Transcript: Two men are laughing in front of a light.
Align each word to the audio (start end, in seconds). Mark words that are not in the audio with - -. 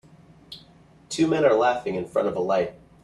Two 1.09 1.27
men 1.27 1.45
are 1.45 1.53
laughing 1.53 1.93
in 1.93 2.07
front 2.07 2.27
of 2.27 2.35
a 2.35 2.39
light. 2.39 2.73